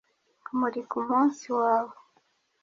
kumurika 0.45 0.93
umunsi 1.01 1.45
wawe, 1.57 1.93